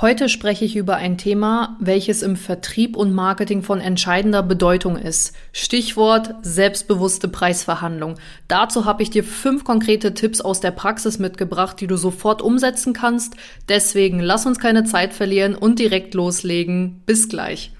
[0.00, 5.34] Heute spreche ich über ein Thema, welches im Vertrieb und Marketing von entscheidender Bedeutung ist.
[5.52, 8.14] Stichwort selbstbewusste Preisverhandlung.
[8.46, 12.92] Dazu habe ich dir fünf konkrete Tipps aus der Praxis mitgebracht, die du sofort umsetzen
[12.92, 13.34] kannst.
[13.68, 17.02] Deswegen lass uns keine Zeit verlieren und direkt loslegen.
[17.04, 17.72] Bis gleich.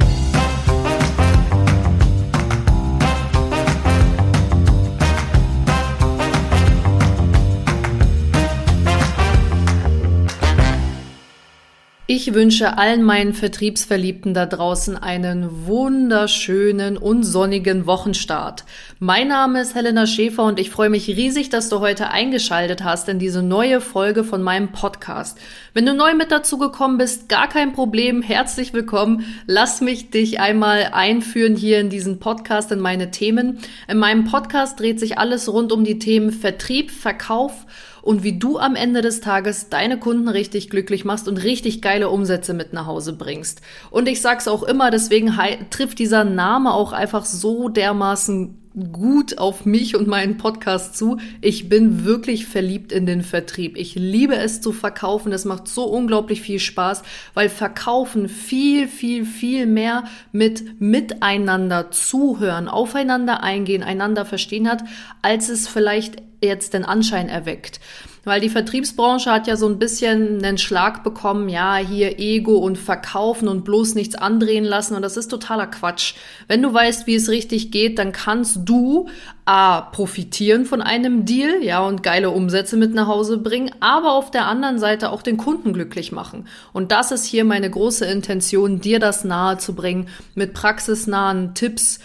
[12.11, 18.65] Ich wünsche allen meinen Vertriebsverliebten da draußen einen wunderschönen und sonnigen Wochenstart.
[18.99, 23.11] Mein Name ist Helena Schäfer und ich freue mich riesig, dass du heute eingeschaltet hast
[23.11, 25.37] in diese neue Folge von meinem Podcast.
[25.75, 29.27] Wenn du neu mit dazu gekommen bist, gar kein Problem, herzlich willkommen.
[29.47, 33.59] Lass mich dich einmal einführen hier in diesen Podcast, in meine Themen.
[33.87, 37.67] In meinem Podcast dreht sich alles rund um die Themen Vertrieb, Verkauf,
[38.03, 42.09] und wie du am Ende des Tages deine Kunden richtig glücklich machst und richtig geile
[42.09, 43.61] Umsätze mit nach Hause bringst.
[43.91, 45.33] Und ich sag's auch immer, deswegen
[45.71, 48.59] trifft dieser Name auch einfach so dermaßen
[48.93, 51.19] gut auf mich und meinen Podcast zu.
[51.41, 53.77] Ich bin wirklich verliebt in den Vertrieb.
[53.77, 55.33] Ich liebe es zu verkaufen.
[55.33, 57.03] Es macht so unglaublich viel Spaß,
[57.35, 64.85] weil Verkaufen viel, viel, viel mehr mit miteinander zuhören, aufeinander eingehen, einander verstehen hat,
[65.23, 67.81] als es vielleicht jetzt den Anschein erweckt.
[68.25, 72.77] Weil die Vertriebsbranche hat ja so ein bisschen einen Schlag bekommen, ja, hier Ego und
[72.77, 74.95] verkaufen und bloß nichts andrehen lassen.
[74.95, 76.15] Und das ist totaler Quatsch.
[76.47, 79.09] Wenn du weißt, wie es richtig geht, dann kannst du
[79.47, 84.31] A, profitieren von einem Deal, ja, und geile Umsätze mit nach Hause bringen, aber auf
[84.31, 86.47] der anderen Seite auch den Kunden glücklich machen.
[86.75, 91.99] Und das ist hier meine große Intention, dir das nahe zu bringen mit praxisnahen Tipps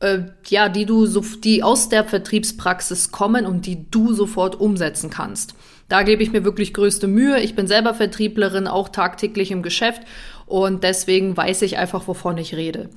[0.00, 5.10] äh, ja, die du so, die aus der Vertriebspraxis kommen und die du sofort umsetzen
[5.10, 5.54] kannst.
[5.88, 7.40] Da gebe ich mir wirklich größte Mühe.
[7.40, 10.02] Ich bin selber Vertrieblerin, auch tagtäglich im Geschäft
[10.46, 12.90] und deswegen weiß ich einfach, wovon ich rede.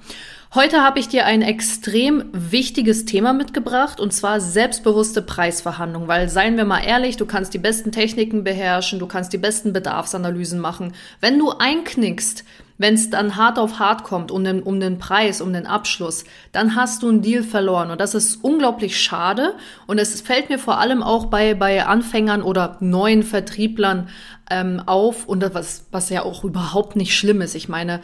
[0.56, 6.58] Heute habe ich dir ein extrem wichtiges Thema mitgebracht und zwar selbstbewusste Preisverhandlungen, weil seien
[6.58, 10.94] wir mal ehrlich, du kannst die besten Techniken beherrschen, du kannst die besten Bedarfsanalysen machen.
[11.20, 12.44] Wenn du einknickst,
[12.84, 16.26] wenn es dann hart auf hart kommt um den, um den Preis, um den Abschluss,
[16.52, 17.92] dann hast du einen Deal verloren.
[17.92, 19.56] Und das ist unglaublich schade.
[19.88, 24.10] Und es fällt mir vor allem auch bei, bei Anfängern oder neuen Vertrieblern
[24.52, 25.30] ähm, auf.
[25.30, 27.56] Und das, was, was ja auch überhaupt nicht schlimm ist.
[27.56, 28.02] Ich meine,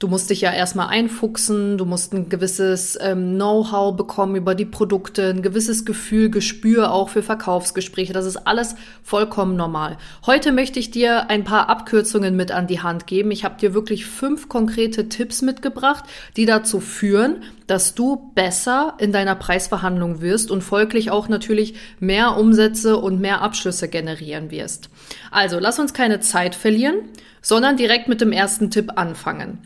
[0.00, 4.64] Du musst dich ja erstmal einfuchsen, du musst ein gewisses ähm, Know-how bekommen über die
[4.64, 8.14] Produkte, ein gewisses Gefühl, Gespür auch für Verkaufsgespräche.
[8.14, 9.98] Das ist alles vollkommen normal.
[10.24, 13.30] Heute möchte ich dir ein paar Abkürzungen mit an die Hand geben.
[13.30, 19.12] Ich habe dir wirklich fünf konkrete Tipps mitgebracht, die dazu führen, dass du besser in
[19.12, 24.88] deiner Preisverhandlung wirst und folglich auch natürlich mehr Umsätze und mehr Abschlüsse generieren wirst.
[25.30, 26.96] Also lass uns keine Zeit verlieren,
[27.42, 29.58] sondern direkt mit dem ersten Tipp anfangen.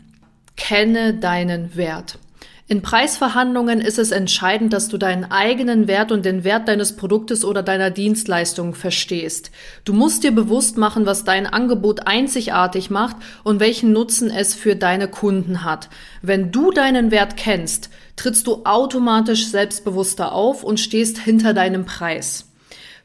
[0.67, 2.17] Kenne deinen Wert.
[2.67, 7.45] In Preisverhandlungen ist es entscheidend, dass du deinen eigenen Wert und den Wert deines Produktes
[7.45, 9.51] oder deiner Dienstleistung verstehst.
[9.83, 14.75] Du musst dir bewusst machen, was dein Angebot einzigartig macht und welchen Nutzen es für
[14.75, 15.89] deine Kunden hat.
[16.23, 22.47] Wenn du deinen Wert kennst, trittst du automatisch selbstbewusster auf und stehst hinter deinem Preis.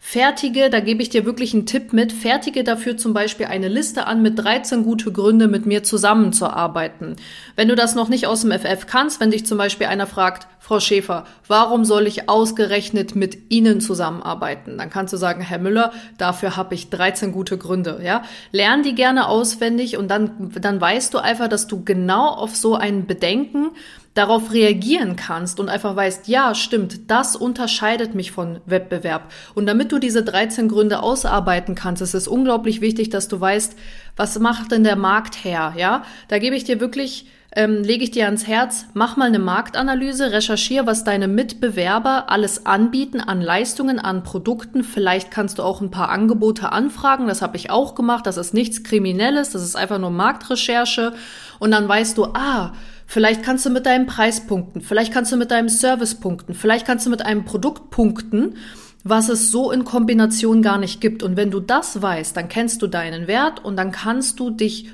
[0.03, 4.07] Fertige, da gebe ich dir wirklich einen Tipp mit, fertige dafür zum Beispiel eine Liste
[4.07, 7.17] an mit 13 gute Gründe, mit mir zusammenzuarbeiten.
[7.55, 10.49] Wenn du das noch nicht aus dem FF kannst, wenn dich zum Beispiel einer fragt,
[10.59, 14.79] Frau Schäfer, warum soll ich ausgerechnet mit Ihnen zusammenarbeiten?
[14.79, 18.23] Dann kannst du sagen, Herr Müller, dafür habe ich 13 gute Gründe, ja.
[18.53, 22.75] Lern die gerne auswendig und dann, dann weißt du einfach, dass du genau auf so
[22.75, 23.71] ein Bedenken
[24.15, 29.31] darauf reagieren kannst und einfach weißt, ja, stimmt, das unterscheidet mich von Wettbewerb.
[29.55, 33.77] Und damit du diese 13 Gründe ausarbeiten kannst, ist es unglaublich wichtig, dass du weißt,
[34.17, 36.03] was macht denn der Markt her, ja?
[36.29, 40.31] Da gebe ich dir wirklich ähm, lege ich dir ans Herz, mach mal eine Marktanalyse,
[40.31, 44.85] recherchiere, was deine Mitbewerber alles anbieten an Leistungen, an Produkten.
[44.85, 47.27] Vielleicht kannst du auch ein paar Angebote anfragen.
[47.27, 48.27] Das habe ich auch gemacht.
[48.27, 51.13] Das ist nichts Kriminelles, das ist einfach nur Marktrecherche.
[51.59, 52.73] Und dann weißt du, ah,
[53.13, 56.87] Vielleicht kannst du mit deinem Preis punkten, vielleicht kannst du mit deinem Service punkten, vielleicht
[56.87, 58.55] kannst du mit einem Produkt punkten,
[59.03, 61.25] was es so in Kombination gar nicht gibt.
[61.25, 64.91] Und wenn du das weißt, dann kennst du deinen Wert und dann kannst du dich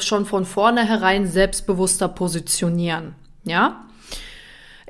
[0.00, 3.14] schon von vornherein selbstbewusster positionieren.
[3.44, 3.84] Ja?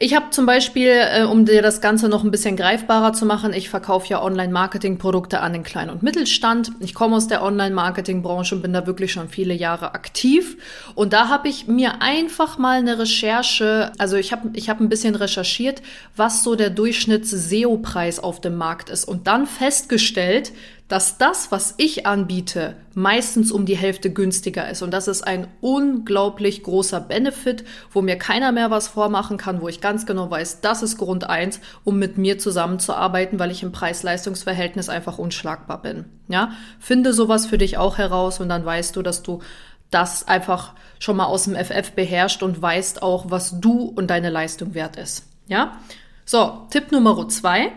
[0.01, 3.53] Ich habe zum Beispiel, äh, um dir das Ganze noch ein bisschen greifbarer zu machen,
[3.53, 6.71] ich verkaufe ja Online-Marketing-Produkte an den Klein- und Mittelstand.
[6.79, 10.57] Ich komme aus der Online-Marketing-Branche und bin da wirklich schon viele Jahre aktiv.
[10.95, 14.89] Und da habe ich mir einfach mal eine Recherche, also ich habe ich hab ein
[14.89, 15.83] bisschen recherchiert,
[16.15, 20.53] was so der Durchschnitts-SEO-Preis auf dem Markt ist und dann festgestellt,
[20.89, 24.81] dass das, was ich anbiete, meistens um die Hälfte günstiger ist.
[24.81, 29.69] Und das ist ein unglaublich großer Benefit, wo mir keiner mehr was vormachen kann, wo
[29.69, 33.71] ich ganz genau weiß, das ist Grund eins, um mit mir zusammenzuarbeiten, weil ich im
[33.71, 36.07] Preis-Leistungs-Verhältnis einfach unschlagbar bin.
[36.29, 39.41] Ja, finde sowas für dich auch heraus und dann weißt du, dass du
[39.91, 44.31] das einfach schon mal aus dem FF beherrscht und weißt auch, was du und deine
[44.31, 45.27] Leistung wert ist.
[45.49, 45.79] Ja?
[46.25, 47.73] So, Tipp Nummer zwei.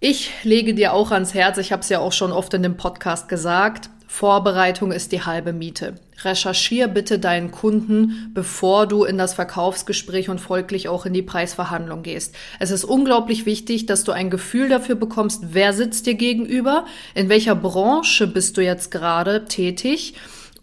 [0.00, 2.76] Ich lege dir auch ans Herz, ich habe es ja auch schon oft in dem
[2.76, 5.96] Podcast gesagt, Vorbereitung ist die halbe Miete.
[6.22, 12.04] Recherchier bitte deinen Kunden, bevor du in das Verkaufsgespräch und folglich auch in die Preisverhandlung
[12.04, 12.36] gehst.
[12.60, 16.86] Es ist unglaublich wichtig, dass du ein Gefühl dafür bekommst, wer sitzt dir gegenüber,
[17.16, 20.14] in welcher Branche bist du jetzt gerade tätig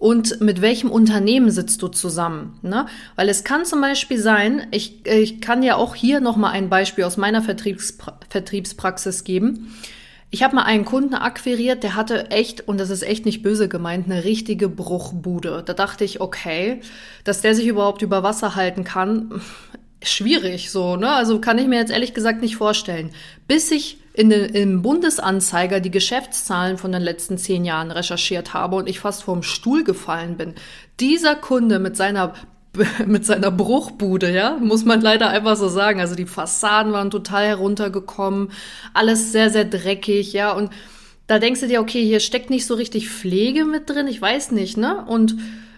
[0.05, 2.59] und mit welchem Unternehmen sitzt du zusammen.
[2.61, 2.85] Ne?
[3.15, 7.05] Weil es kann zum Beispiel sein, ich, ich kann ja auch hier nochmal ein Beispiel
[7.05, 9.73] aus meiner Vertriebspra Vertriebspraxis geben.
[10.29, 13.67] Ich habe mal einen Kunden akquiriert, der hatte echt, und das ist echt nicht böse
[13.67, 15.63] gemeint, eine richtige Bruchbude.
[15.65, 16.81] Da dachte ich, okay,
[17.23, 19.41] dass der sich überhaupt über Wasser halten kann,
[20.07, 21.09] schwierig so, ne?
[21.09, 23.11] Also kann ich mir jetzt ehrlich gesagt nicht vorstellen.
[23.47, 28.87] Bis ich in im Bundesanzeiger die Geschäftszahlen von den letzten zehn Jahren recherchiert habe und
[28.87, 30.53] ich fast vom Stuhl gefallen bin.
[30.99, 32.33] Dieser Kunde mit seiner
[33.05, 35.99] mit seiner Bruchbude, ja, muss man leider einfach so sagen.
[35.99, 38.51] Also die Fassaden waren total heruntergekommen,
[38.93, 40.71] alles sehr, sehr dreckig, ja, und
[41.27, 44.51] da denkst du dir, okay, hier steckt nicht so richtig Pflege mit drin, ich weiß
[44.51, 45.03] nicht, ne?
[45.07, 45.35] Und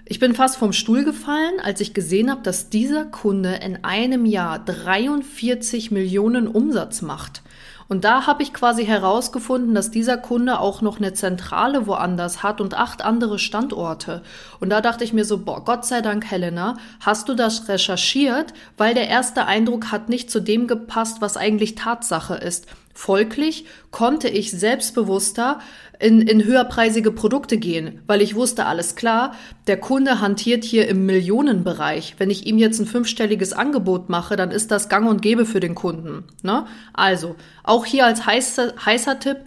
[0.09, 4.25] ich bin fast vom Stuhl gefallen, als ich gesehen habe, dass dieser Kunde in einem
[4.25, 7.41] Jahr 43 Millionen Umsatz macht.
[7.89, 12.59] Und da habe ich quasi herausgefunden, dass dieser Kunde auch noch eine Zentrale woanders hat
[12.59, 14.23] und acht andere Standorte.
[14.59, 18.53] Und da dachte ich mir so, boah, Gott sei Dank, Helena, hast du das recherchiert,
[18.77, 22.67] weil der erste Eindruck hat nicht zu dem gepasst, was eigentlich Tatsache ist.
[22.97, 25.59] Folglich konnte ich selbstbewusster
[25.99, 29.35] in, in höherpreisige Produkte gehen, weil ich wusste, alles klar,
[29.67, 32.15] der Kunde hantiert hier im Millionenbereich.
[32.17, 35.59] Wenn ich ihm jetzt ein fünfstelliges Angebot mache, dann ist das gang und gäbe für
[35.59, 36.23] den Kunden.
[36.41, 36.65] Ne?
[36.91, 39.37] Also, auch hier als heißer, heißer Tipp,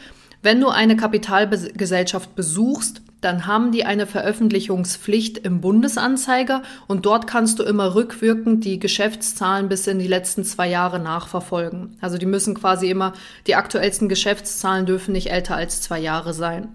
[0.43, 7.59] wenn du eine Kapitalgesellschaft besuchst, dann haben die eine Veröffentlichungspflicht im Bundesanzeiger und dort kannst
[7.59, 11.97] du immer rückwirkend die Geschäftszahlen bis in die letzten zwei Jahre nachverfolgen.
[12.01, 13.13] Also die müssen quasi immer,
[13.47, 16.69] die aktuellsten Geschäftszahlen dürfen nicht älter als zwei Jahre sein.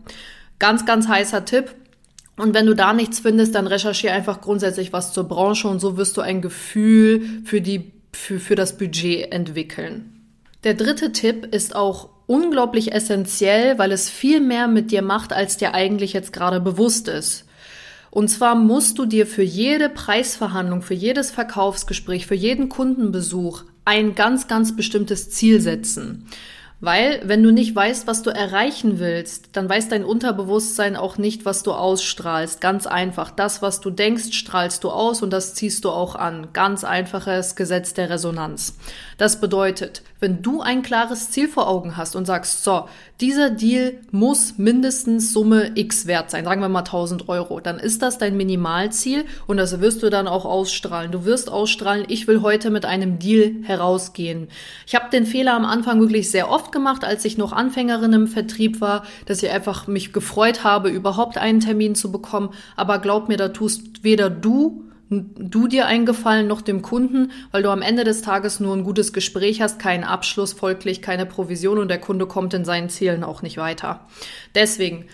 [0.59, 1.74] Ganz, ganz heißer Tipp.
[2.38, 5.98] Und wenn du da nichts findest, dann recherchiere einfach grundsätzlich was zur Branche und so
[5.98, 10.12] wirst du ein Gefühl für die, für, für das Budget entwickeln.
[10.63, 15.57] Der dritte Tipp ist auch unglaublich essentiell, weil es viel mehr mit dir macht, als
[15.57, 17.45] dir eigentlich jetzt gerade bewusst ist.
[18.12, 24.16] Und zwar musst du dir für jede Preisverhandlung, für jedes Verkaufsgespräch, für jeden Kundenbesuch ein
[24.16, 26.25] ganz, ganz bestimmtes Ziel setzen.
[26.86, 31.44] Weil, wenn du nicht weißt, was du erreichen willst, dann weiß dein Unterbewusstsein auch nicht,
[31.44, 32.62] was du ausstrahlst.
[32.62, 33.32] Ganz einfach.
[33.32, 36.50] Das, was du denkst, strahlst du aus und das ziehst du auch an.
[36.54, 38.78] Ganz einfaches Gesetz der Resonanz.
[39.18, 42.88] Das bedeutet, wenn du ein klares Ziel vor Augen hast und sagst, so,
[43.22, 48.02] dieser Deal muss mindestens Summe X wert sein, sagen wir mal 1000 Euro, dann ist
[48.02, 51.12] das dein Minimalziel und das wirst du dann auch ausstrahlen.
[51.12, 54.50] Du wirst ausstrahlen, ich will heute mit einem Deal herausgehen.
[54.86, 58.27] Ich habe den Fehler am Anfang wirklich sehr oft gemacht, als ich noch Anfängerin im
[58.27, 62.51] Vertrieb war, dass ich einfach mich gefreut habe, überhaupt einen Termin zu bekommen.
[62.75, 67.62] Aber glaub mir, da tust weder du du dir einen Gefallen noch dem Kunden, weil
[67.62, 71.77] du am Ende des Tages nur ein gutes Gespräch hast, keinen Abschluss, folglich keine Provision
[71.77, 74.08] und der Kunde kommt in seinen Zielen auch nicht weiter.
[74.55, 75.05] Deswegen,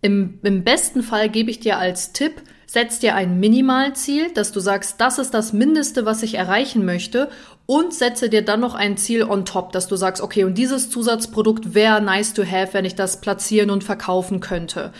[0.00, 2.42] im, im besten Fall gebe ich dir als Tipp,
[2.74, 7.30] setz dir ein Minimalziel, dass du sagst, das ist das Mindeste, was ich erreichen möchte
[7.66, 10.90] und setze dir dann noch ein Ziel on top, dass du sagst, okay, und dieses
[10.90, 14.92] Zusatzprodukt wäre nice to have, wenn ich das platzieren und verkaufen könnte.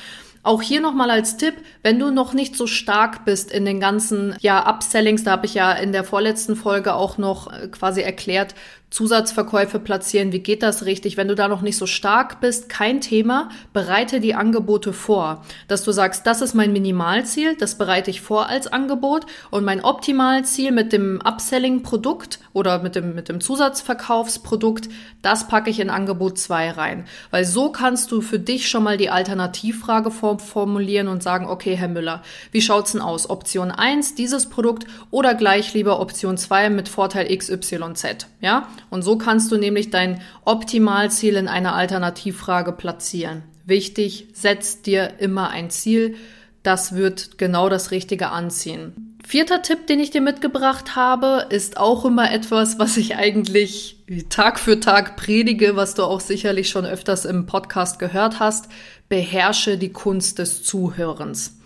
[0.44, 4.36] Auch hier nochmal als Tipp, wenn du noch nicht so stark bist in den ganzen
[4.40, 8.54] ja, Upsellings, da habe ich ja in der vorletzten Folge auch noch äh, quasi erklärt,
[8.94, 11.16] Zusatzverkäufe platzieren, wie geht das richtig?
[11.16, 15.44] Wenn du da noch nicht so stark bist, kein Thema, bereite die Angebote vor.
[15.66, 19.82] Dass du sagst, das ist mein Minimalziel, das bereite ich vor als Angebot und mein
[19.82, 24.88] Optimalziel mit dem Upselling-Produkt oder mit dem, mit dem Zusatzverkaufsprodukt,
[25.22, 27.06] das packe ich in Angebot 2 rein.
[27.32, 31.88] Weil so kannst du für dich schon mal die Alternativfrage formulieren und sagen, okay, Herr
[31.88, 32.22] Müller,
[32.52, 33.28] wie schaut's denn aus?
[33.28, 38.68] Option 1, dieses Produkt oder gleich lieber Option 2 mit Vorteil XYZ, ja?
[38.94, 43.42] Und so kannst du nämlich dein Optimalziel in einer Alternativfrage platzieren.
[43.66, 46.14] Wichtig, setz dir immer ein Ziel.
[46.62, 49.16] Das wird genau das Richtige anziehen.
[49.26, 54.60] Vierter Tipp, den ich dir mitgebracht habe, ist auch immer etwas, was ich eigentlich Tag
[54.60, 58.68] für Tag predige, was du auch sicherlich schon öfters im Podcast gehört hast,
[59.08, 61.58] beherrsche die Kunst des Zuhörens.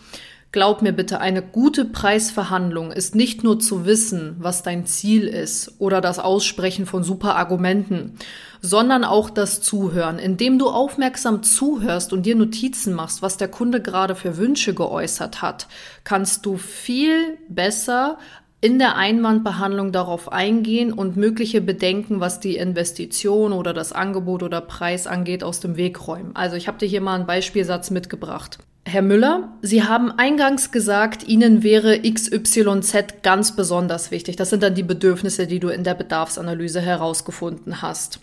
[0.51, 5.75] Glaub mir bitte, eine gute Preisverhandlung ist nicht nur zu wissen, was dein Ziel ist
[5.79, 8.15] oder das Aussprechen von super Argumenten,
[8.63, 10.19] sondern auch das Zuhören.
[10.19, 15.43] Indem du aufmerksam zuhörst und dir Notizen machst, was der Kunde gerade für Wünsche geäußert
[15.43, 15.69] hat,
[16.05, 18.17] kannst du viel besser
[18.63, 24.63] in der Einwandbehandlung darauf eingehen und mögliche Bedenken, was die Investition oder das Angebot oder
[24.63, 26.35] Preis angeht, aus dem Weg räumen.
[26.35, 28.59] Also ich habe dir hier mal einen Beispielsatz mitgebracht.
[28.89, 34.37] Herr Müller, Sie haben eingangs gesagt, Ihnen wäre XYZ ganz besonders wichtig.
[34.37, 38.21] Das sind dann die Bedürfnisse, die du in der Bedarfsanalyse herausgefunden hast.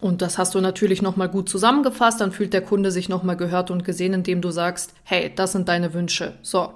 [0.00, 3.70] Und das hast du natürlich nochmal gut zusammengefasst, dann fühlt der Kunde sich nochmal gehört
[3.70, 6.34] und gesehen, indem du sagst, hey, das sind deine Wünsche.
[6.42, 6.74] So,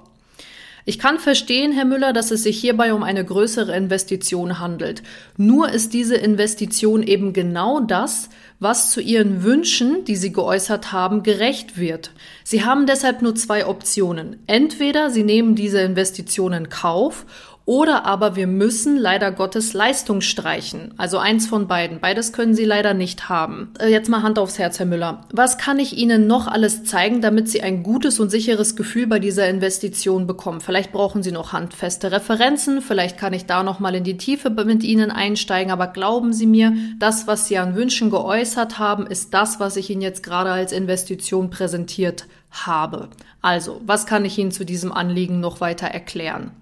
[0.89, 5.03] ich kann verstehen, Herr Müller, dass es sich hierbei um eine größere Investition handelt.
[5.37, 11.23] Nur ist diese Investition eben genau das, was zu Ihren Wünschen, die Sie geäußert haben,
[11.23, 12.13] gerecht wird.
[12.43, 14.43] Sie haben deshalb nur zwei Optionen.
[14.47, 17.27] Entweder Sie nehmen diese Investition in Kauf
[17.69, 20.95] oder aber wir müssen leider Gottes Leistung streichen.
[20.97, 22.01] Also eins von beiden.
[22.01, 23.75] Beides können Sie leider nicht haben.
[23.79, 25.27] Äh, jetzt mal Hand aufs Herz, Herr Müller.
[25.35, 29.19] Was kann ich Ihnen noch alles zeigen, damit Sie ein gutes und sicheres Gefühl bei
[29.19, 30.63] dieser Investition bekommen?
[30.63, 32.81] Vielleicht brauchen Sie noch handfeste Referenzen.
[32.81, 35.71] Vielleicht kann ich da noch mal in die Tiefe mit Ihnen einsteigen.
[35.71, 39.91] Aber glauben Sie mir, das, was Sie an Wünschen geäußert haben, ist das, was ich
[39.91, 43.11] Ihnen jetzt gerade als Investition präsentiert habe.
[43.43, 46.53] Also, was kann ich Ihnen zu diesem Anliegen noch weiter erklären?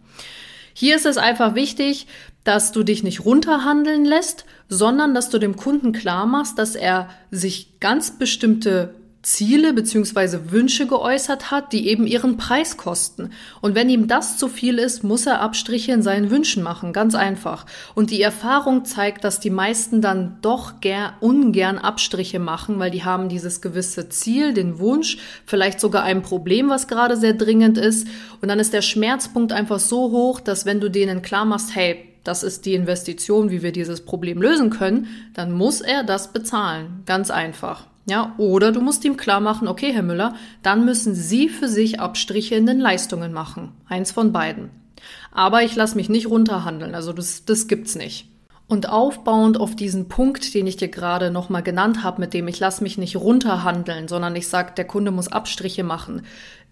[0.78, 2.06] Hier ist es einfach wichtig,
[2.44, 7.08] dass du dich nicht runterhandeln lässt, sondern dass du dem Kunden klar machst, dass er
[7.30, 8.94] sich ganz bestimmte
[9.26, 13.30] Ziele beziehungsweise Wünsche geäußert hat, die eben ihren Preis kosten.
[13.60, 17.16] Und wenn ihm das zu viel ist, muss er Abstriche in seinen Wünschen machen, ganz
[17.16, 17.66] einfach.
[17.96, 23.02] Und die Erfahrung zeigt, dass die meisten dann doch gern, ungern Abstriche machen, weil die
[23.02, 28.06] haben dieses gewisse Ziel, den Wunsch, vielleicht sogar ein Problem, was gerade sehr dringend ist.
[28.40, 32.12] Und dann ist der Schmerzpunkt einfach so hoch, dass wenn du denen klar machst, hey,
[32.22, 37.02] das ist die Investition, wie wir dieses Problem lösen können, dann muss er das bezahlen.
[37.06, 37.86] Ganz einfach.
[38.08, 41.98] Ja, oder du musst ihm klar machen, okay, Herr Müller, dann müssen Sie für sich
[41.98, 43.72] Abstriche in den Leistungen machen.
[43.88, 44.70] Eins von beiden.
[45.32, 48.30] Aber ich lasse mich nicht runterhandeln, also das, das gibt's nicht.
[48.68, 52.58] Und aufbauend auf diesen Punkt, den ich dir gerade nochmal genannt habe, mit dem ich
[52.58, 56.22] lasse mich nicht runterhandeln, sondern ich sage, der Kunde muss Abstriche machen,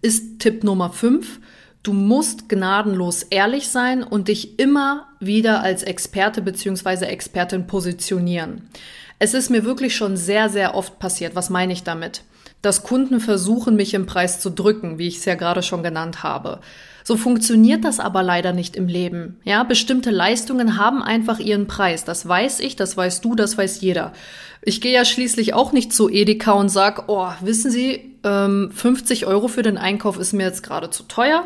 [0.03, 1.41] ist Tipp Nummer 5.
[1.85, 8.71] Du musst gnadenlos ehrlich sein und dich immer wieder als Experte beziehungsweise Expertin positionieren.
[9.19, 11.35] Es ist mir wirklich schon sehr, sehr oft passiert.
[11.35, 12.23] Was meine ich damit?
[12.63, 16.23] Dass Kunden versuchen, mich im Preis zu drücken, wie ich es ja gerade schon genannt
[16.23, 16.61] habe.
[17.03, 19.39] So funktioniert das aber leider nicht im Leben.
[19.45, 22.07] Ja, bestimmte Leistungen haben einfach ihren Preis.
[22.07, 24.15] Das weiß ich, das weißt du, das weiß jeder.
[24.63, 29.27] Ich gehe ja schließlich auch nicht zu Edeka und sag, oh, wissen Sie, ähm, 50
[29.27, 31.45] Euro für den Einkauf ist mir jetzt gerade zu teuer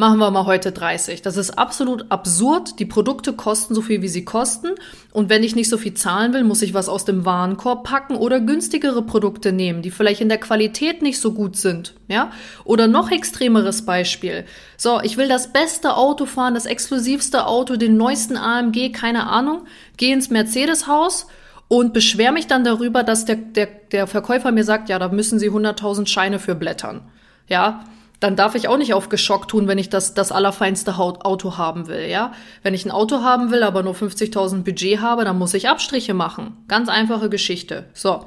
[0.00, 1.20] machen wir mal heute 30.
[1.22, 2.80] Das ist absolut absurd.
[2.80, 4.70] Die Produkte kosten so viel, wie sie kosten.
[5.12, 8.16] Und wenn ich nicht so viel zahlen will, muss ich was aus dem Warenkorb packen
[8.16, 11.94] oder günstigere Produkte nehmen, die vielleicht in der Qualität nicht so gut sind.
[12.08, 12.32] Ja?
[12.64, 14.46] Oder noch extremeres Beispiel.
[14.78, 19.66] So, ich will das beste Auto fahren, das exklusivste Auto, den neuesten AMG, keine Ahnung.
[19.98, 21.26] Geh ins Mercedes-Haus
[21.68, 25.38] und beschwer mich dann darüber, dass der, der, der Verkäufer mir sagt, ja, da müssen
[25.38, 27.02] Sie 100.000 Scheine für blättern.
[27.48, 27.84] Ja,
[28.20, 31.88] dann darf ich auch nicht auf geschockt tun, wenn ich das, das allerfeinste Auto haben
[31.88, 32.32] will, ja.
[32.62, 36.12] Wenn ich ein Auto haben will, aber nur 50.000 Budget habe, dann muss ich Abstriche
[36.12, 36.58] machen.
[36.68, 37.86] Ganz einfache Geschichte.
[37.94, 38.26] So.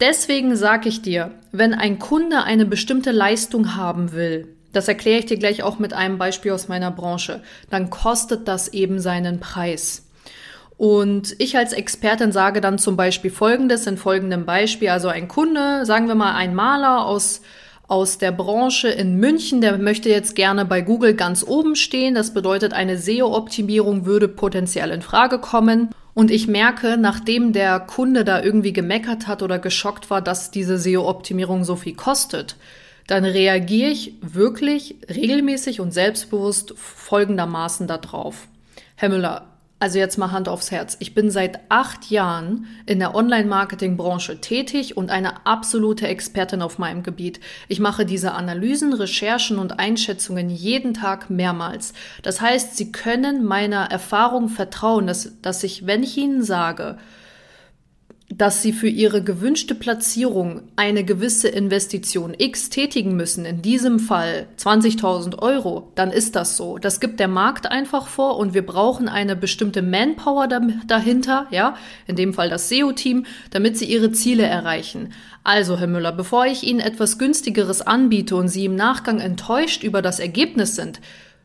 [0.00, 5.26] Deswegen sage ich dir, wenn ein Kunde eine bestimmte Leistung haben will, das erkläre ich
[5.26, 10.06] dir gleich auch mit einem Beispiel aus meiner Branche, dann kostet das eben seinen Preis.
[10.78, 14.88] Und ich als Expertin sage dann zum Beispiel Folgendes in folgendem Beispiel.
[14.88, 17.42] Also ein Kunde, sagen wir mal ein Maler aus
[17.90, 22.14] aus der Branche in München, der möchte jetzt gerne bei Google ganz oben stehen.
[22.14, 25.90] Das bedeutet, eine SEO-Optimierung würde potenziell in Frage kommen.
[26.14, 30.78] Und ich merke, nachdem der Kunde da irgendwie gemeckert hat oder geschockt war, dass diese
[30.78, 32.54] SEO-Optimierung so viel kostet,
[33.08, 38.46] dann reagiere ich wirklich regelmäßig und selbstbewusst folgendermaßen darauf.
[38.94, 39.49] Herr Müller,
[39.80, 40.96] also jetzt mal Hand aufs Herz.
[41.00, 47.02] Ich bin seit acht Jahren in der Online-Marketing-Branche tätig und eine absolute Expertin auf meinem
[47.02, 47.40] Gebiet.
[47.66, 51.94] Ich mache diese Analysen, Recherchen und Einschätzungen jeden Tag mehrmals.
[52.22, 56.98] Das heißt, Sie können meiner Erfahrung vertrauen, dass, dass ich, wenn ich Ihnen sage,
[58.32, 64.46] dass sie für ihre gewünschte Platzierung eine gewisse Investition X tätigen müssen, in diesem Fall
[64.56, 66.78] 20.000 Euro, dann ist das so.
[66.78, 70.48] Das gibt der Markt einfach vor und wir brauchen eine bestimmte Manpower
[70.86, 71.74] dahinter, ja,
[72.06, 75.12] in dem Fall das SEO-Team, damit sie ihre Ziele erreichen.
[75.42, 80.02] Also, Herr Müller, bevor ich Ihnen etwas günstigeres anbiete und Sie im Nachgang enttäuscht über
[80.02, 81.00] das Ergebnis sind,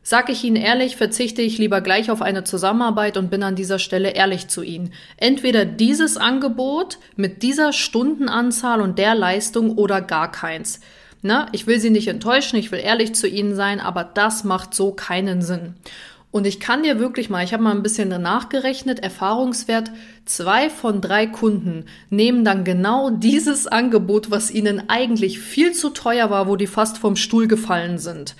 [0.08, 3.80] Sag ich Ihnen ehrlich, verzichte ich lieber gleich auf eine Zusammenarbeit und bin an dieser
[3.80, 4.92] Stelle ehrlich zu Ihnen.
[5.16, 10.78] Entweder dieses Angebot mit dieser Stundenanzahl und der Leistung oder gar keins.
[11.22, 14.74] Na, ich will Sie nicht enttäuschen, ich will ehrlich zu Ihnen sein, aber das macht
[14.74, 15.74] so keinen Sinn.
[16.30, 19.90] Und ich kann dir wirklich mal, ich habe mal ein bisschen nachgerechnet, Erfahrungswert,
[20.24, 26.30] zwei von drei Kunden nehmen dann genau dieses Angebot, was ihnen eigentlich viel zu teuer
[26.30, 28.36] war, wo die fast vom Stuhl gefallen sind.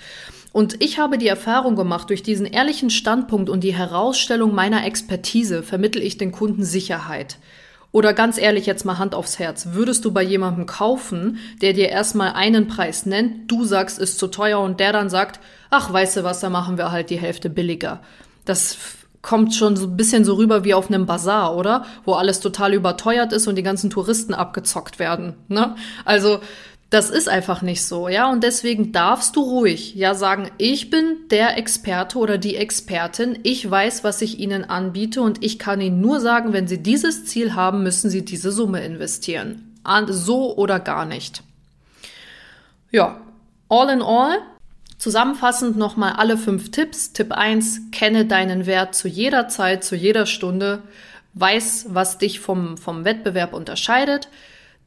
[0.53, 5.61] Und ich habe die Erfahrung gemacht, durch diesen ehrlichen Standpunkt und die Herausstellung meiner Expertise
[5.61, 7.37] vermittel ich den Kunden Sicherheit.
[7.91, 9.69] Oder ganz ehrlich, jetzt mal Hand aufs Herz.
[9.71, 14.27] Würdest du bei jemandem kaufen, der dir erstmal einen Preis nennt, du sagst, ist zu
[14.27, 15.39] teuer und der dann sagt,
[15.69, 18.01] ach, weißt du was, da machen wir halt die Hälfte billiger.
[18.45, 18.77] Das
[19.21, 21.85] kommt schon so ein bisschen so rüber wie auf einem Bazar, oder?
[22.05, 25.35] Wo alles total überteuert ist und die ganzen Touristen abgezockt werden.
[25.47, 25.75] Ne?
[26.05, 26.39] Also
[26.89, 28.31] das ist einfach nicht so, ja.
[28.31, 33.39] Und deswegen darfst du ruhig, ja, sagen, ich bin der Experte oder die Expertin.
[33.43, 37.25] Ich weiß, was ich Ihnen anbiete und ich kann Ihnen nur sagen, wenn Sie dieses
[37.25, 39.75] Ziel haben, müssen Sie diese Summe investieren.
[40.07, 41.43] So oder gar nicht.
[42.91, 43.21] Ja,
[43.69, 44.39] all in all,
[44.97, 47.11] zusammenfassend nochmal alle fünf Tipps.
[47.11, 50.83] Tipp eins: kenne deinen Wert zu jeder Zeit, zu jeder Stunde.
[51.33, 54.29] Weiß, was dich vom, vom Wettbewerb unterscheidet.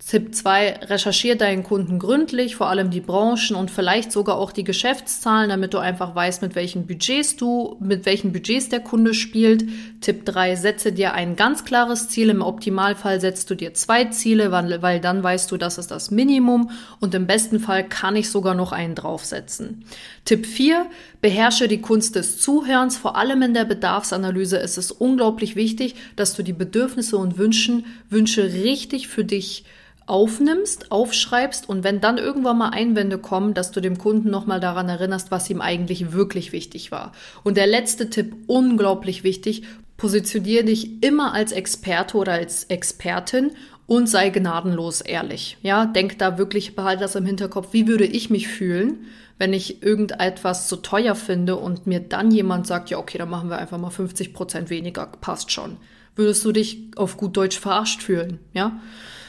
[0.07, 4.65] Tipp 2, recherchier deinen Kunden gründlich, vor allem die Branchen und vielleicht sogar auch die
[4.65, 9.69] Geschäftszahlen, damit du einfach weißt, mit welchen Budgets du, mit welchen Budgets der Kunde spielt.
[10.01, 12.31] Tipp 3, setze dir ein ganz klares Ziel.
[12.31, 16.11] Im Optimalfall setzt du dir zwei Ziele, weil, weil dann weißt du, das ist das
[16.11, 19.85] Minimum und im besten Fall kann ich sogar noch einen draufsetzen.
[20.25, 20.87] Tipp 4,
[21.21, 22.97] beherrsche die Kunst des Zuhörens.
[22.97, 27.85] Vor allem in der Bedarfsanalyse ist es unglaublich wichtig, dass du die Bedürfnisse und Wünschen,
[28.09, 29.65] Wünsche richtig für dich
[30.11, 34.89] aufnimmst, aufschreibst und wenn dann irgendwann mal Einwände kommen, dass du dem Kunden nochmal daran
[34.89, 37.13] erinnerst, was ihm eigentlich wirklich wichtig war.
[37.45, 39.63] Und der letzte Tipp, unglaublich wichtig,
[39.97, 43.53] positioniere dich immer als Experte oder als Expertin
[43.87, 45.59] und sei gnadenlos ehrlich.
[45.63, 47.69] Ja, denk da wirklich, behalte das im Hinterkopf.
[47.73, 49.07] Wie würde ich mich fühlen,
[49.39, 53.49] wenn ich irgendetwas zu teuer finde und mir dann jemand sagt, ja, okay, dann machen
[53.49, 55.77] wir einfach mal 50 Prozent weniger, passt schon.
[56.17, 58.41] Würdest du dich auf gut Deutsch verarscht fühlen?
[58.53, 58.81] Ja?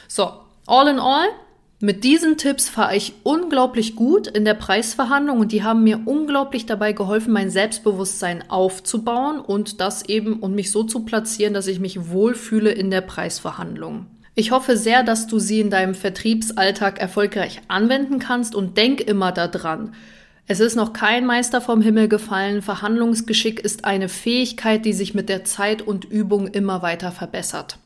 [0.08, 0.32] So,
[0.72, 1.28] All in all,
[1.80, 6.64] mit diesen Tipps fahre ich unglaublich gut in der Preisverhandlung und die haben mir unglaublich
[6.64, 11.78] dabei geholfen, mein Selbstbewusstsein aufzubauen und das eben und mich so zu platzieren, dass ich
[11.78, 14.06] mich wohlfühle in der Preisverhandlung.
[14.34, 19.30] Ich hoffe sehr, dass du sie in deinem Vertriebsalltag erfolgreich anwenden kannst und denk immer
[19.30, 19.92] daran.
[20.46, 22.62] Es ist noch kein Meister vom Himmel gefallen.
[22.62, 27.76] Verhandlungsgeschick ist eine Fähigkeit, die sich mit der Zeit und Übung immer weiter verbessert.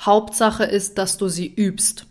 [0.00, 2.06] Hauptsache ist, dass du sie übst.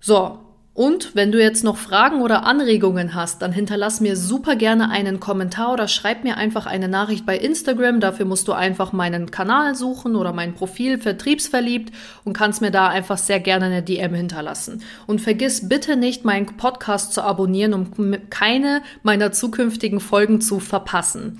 [0.00, 0.38] So,
[0.72, 5.20] und wenn du jetzt noch Fragen oder Anregungen hast, dann hinterlass mir super gerne einen
[5.20, 8.00] Kommentar oder schreib mir einfach eine Nachricht bei Instagram.
[8.00, 11.92] Dafür musst du einfach meinen Kanal suchen oder mein Profil Vertriebsverliebt
[12.24, 14.82] und kannst mir da einfach sehr gerne eine DM hinterlassen.
[15.06, 21.36] Und vergiss bitte nicht, meinen Podcast zu abonnieren, um keine meiner zukünftigen Folgen zu verpassen.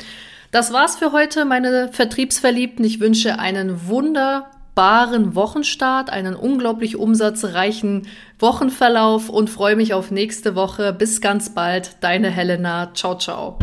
[0.50, 2.84] Das war's für heute, meine Vertriebsverliebten.
[2.84, 8.06] Ich wünsche einen wunder fruchtbaren Wochenstart, einen unglaublich umsatzreichen
[8.42, 10.92] Wochenverlauf und freue mich auf nächste Woche.
[10.92, 12.92] Bis ganz bald, deine Helena.
[12.94, 13.58] Ciao, ciao.